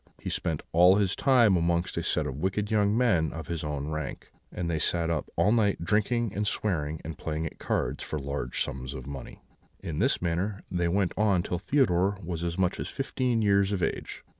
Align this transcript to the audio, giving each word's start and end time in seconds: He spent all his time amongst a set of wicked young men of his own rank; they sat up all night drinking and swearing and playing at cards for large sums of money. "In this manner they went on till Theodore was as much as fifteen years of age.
He 0.19 0.31
spent 0.31 0.63
all 0.71 0.95
his 0.95 1.15
time 1.15 1.55
amongst 1.55 1.95
a 1.95 2.01
set 2.01 2.25
of 2.25 2.37
wicked 2.39 2.71
young 2.71 2.97
men 2.97 3.31
of 3.31 3.45
his 3.49 3.63
own 3.63 3.89
rank; 3.89 4.31
they 4.51 4.79
sat 4.79 5.11
up 5.11 5.29
all 5.35 5.51
night 5.51 5.83
drinking 5.85 6.33
and 6.33 6.47
swearing 6.47 6.99
and 7.05 7.19
playing 7.19 7.45
at 7.45 7.59
cards 7.59 8.03
for 8.03 8.17
large 8.17 8.63
sums 8.63 8.95
of 8.95 9.05
money. 9.05 9.43
"In 9.79 9.99
this 9.99 10.19
manner 10.19 10.63
they 10.71 10.87
went 10.87 11.13
on 11.17 11.43
till 11.43 11.59
Theodore 11.59 12.17
was 12.23 12.43
as 12.43 12.57
much 12.57 12.79
as 12.79 12.89
fifteen 12.89 13.43
years 13.43 13.71
of 13.71 13.83
age. 13.83 14.23